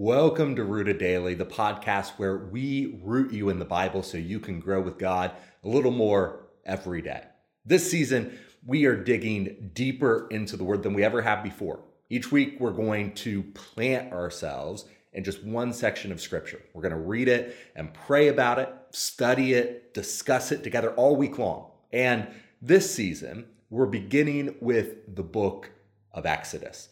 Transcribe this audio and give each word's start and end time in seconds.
Welcome 0.00 0.54
to 0.54 0.62
Rooted 0.62 0.98
Daily, 0.98 1.34
the 1.34 1.44
podcast 1.44 2.10
where 2.18 2.36
we 2.36 3.00
root 3.02 3.32
you 3.32 3.48
in 3.48 3.58
the 3.58 3.64
Bible 3.64 4.04
so 4.04 4.16
you 4.16 4.38
can 4.38 4.60
grow 4.60 4.80
with 4.80 4.96
God 4.96 5.32
a 5.64 5.68
little 5.68 5.90
more 5.90 6.46
every 6.64 7.02
day. 7.02 7.24
This 7.66 7.90
season, 7.90 8.38
we 8.64 8.84
are 8.84 8.94
digging 8.94 9.72
deeper 9.74 10.28
into 10.30 10.56
the 10.56 10.62
Word 10.62 10.84
than 10.84 10.94
we 10.94 11.02
ever 11.02 11.22
have 11.22 11.42
before. 11.42 11.80
Each 12.10 12.30
week, 12.30 12.58
we're 12.60 12.70
going 12.70 13.12
to 13.14 13.42
plant 13.42 14.12
ourselves 14.12 14.84
in 15.14 15.24
just 15.24 15.42
one 15.42 15.72
section 15.72 16.12
of 16.12 16.20
Scripture. 16.20 16.62
We're 16.74 16.82
going 16.82 16.94
to 16.94 17.00
read 17.00 17.26
it 17.26 17.56
and 17.74 17.92
pray 17.92 18.28
about 18.28 18.60
it, 18.60 18.72
study 18.92 19.54
it, 19.54 19.94
discuss 19.94 20.52
it 20.52 20.62
together 20.62 20.92
all 20.92 21.16
week 21.16 21.40
long. 21.40 21.72
And 21.92 22.28
this 22.62 22.94
season, 22.94 23.48
we're 23.68 23.86
beginning 23.86 24.54
with 24.60 25.16
the 25.16 25.24
book 25.24 25.72
of 26.12 26.24
Exodus. 26.24 26.90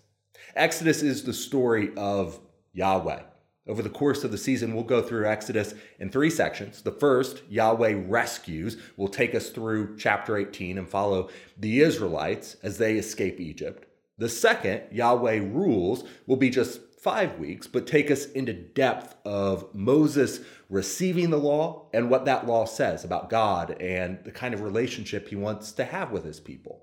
Exodus 0.57 1.03
is 1.03 1.23
the 1.23 1.33
story 1.33 1.91
of 1.97 2.41
Yahweh. 2.77 3.23
Over 3.67 3.83
the 3.83 3.89
course 3.89 4.23
of 4.23 4.31
the 4.31 4.39
season, 4.39 4.75
we'll 4.75 4.85
go 4.85 5.03
through 5.03 5.27
Exodus 5.27 5.75
in 5.99 6.11
three 6.11 6.31
sections. 6.31 6.83
The 6.83 6.93
first, 6.93 7.43
Yahweh 7.49 8.05
rescues, 8.07 8.77
will 8.97 9.09
take 9.09 9.35
us 9.35 9.51
through 9.51 9.97
chapter 9.97 10.37
18 10.37 10.79
and 10.79 10.89
follow 10.89 11.29
the 11.59 11.81
Israelites 11.81 12.57
as 12.63 12.79
they 12.79 12.97
escape 12.97 13.41
Egypt. 13.41 13.89
The 14.19 14.29
second, 14.29 14.83
Yahweh 14.93 15.39
rules, 15.39 16.05
will 16.27 16.37
be 16.37 16.49
just 16.49 16.81
five 17.01 17.39
weeks, 17.39 17.67
but 17.67 17.87
take 17.87 18.11
us 18.11 18.27
into 18.27 18.53
depth 18.53 19.17
of 19.25 19.75
Moses 19.75 20.41
receiving 20.69 21.31
the 21.31 21.39
law 21.39 21.89
and 21.93 22.09
what 22.09 22.25
that 22.25 22.47
law 22.47 22.67
says 22.67 23.05
about 23.05 23.31
God 23.31 23.77
and 23.81 24.19
the 24.25 24.33
kind 24.33 24.55
of 24.55 24.61
relationship 24.61 25.29
he 25.29 25.37
wants 25.37 25.73
to 25.73 25.85
have 25.85 26.13
with 26.13 26.25
his 26.25 26.41
people. 26.41 26.83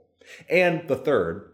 And 0.50 0.88
the 0.88 0.95
third, 0.95 1.52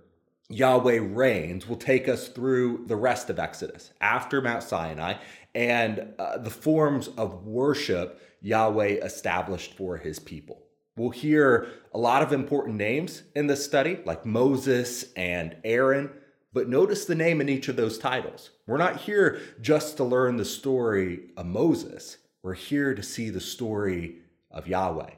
Yahweh 0.50 1.00
reigns 1.02 1.68
will 1.68 1.78
take 1.78 2.08
us 2.08 2.28
through 2.28 2.84
the 2.88 2.96
rest 2.96 3.30
of 3.30 3.38
Exodus 3.38 3.94
after 4.02 4.42
Mount 4.42 4.64
Sinai 4.64 5.14
and 5.54 6.14
uh, 6.18 6.40
the 6.40 6.50
forms 6.50 7.08
of 7.10 7.46
worship 7.46 8.22
Yahweh 8.42 8.98
established 9.04 9.76
for 9.76 9.98
his 9.98 10.18
people. 10.18 10.64
We'll 10.96 11.12
hear 11.12 11.68
a 11.94 12.00
lot 12.00 12.24
of 12.24 12.34
important 12.34 12.78
names 12.78 13.24
in 13.36 13.48
this 13.48 13.64
study, 13.64 14.00
like 14.06 14.26
Moses 14.26 15.14
and 15.14 15.56
Aaron, 15.64 16.10
but 16.52 16.68
notice 16.68 17.06
the 17.06 17.16
name 17.16 17.42
in 17.42 17.50
each 17.50 17.68
of 17.68 17.76
those 17.76 18.00
titles. 18.00 18.50
We're 18.66 18.78
not 18.78 19.02
here 19.02 19.40
just 19.62 19.98
to 19.98 20.04
learn 20.04 20.38
the 20.38 20.46
story 20.46 21.30
of 21.38 21.46
Moses, 21.46 22.18
we're 22.42 22.54
here 22.54 22.96
to 22.96 23.04
see 23.04 23.30
the 23.30 23.42
story 23.42 24.20
of 24.50 24.68
Yahweh. 24.68 25.12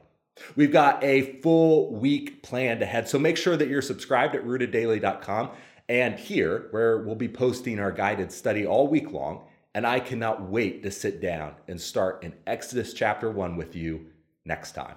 We've 0.56 0.72
got 0.72 1.04
a 1.04 1.40
full 1.42 1.94
week 1.94 2.44
planned 2.44 2.82
ahead, 2.82 3.08
so 3.08 3.20
make 3.20 3.38
sure 3.38 3.58
that 3.58 3.68
you're 3.68 3.82
subscribed 3.82 4.36
at 4.36 4.46
rooteddaily.com 4.46 5.52
and 5.90 6.18
here, 6.18 6.68
where 6.72 7.00
we'll 7.00 7.16
be 7.16 7.28
posting 7.28 7.80
our 7.80 7.92
guided 7.92 8.32
study 8.32 8.66
all 8.66 8.88
week 8.88 9.12
long. 9.12 9.44
And 9.74 9.88
I 9.88 10.00
cannot 10.00 10.50
wait 10.50 10.84
to 10.84 10.92
sit 10.92 11.22
down 11.22 11.56
and 11.68 11.80
start 11.80 12.24
in 12.24 12.34
Exodus 12.46 12.94
chapter 12.94 13.30
1 13.32 13.56
with 13.56 13.76
you 13.76 14.08
next 14.46 14.74
time. 14.74 14.96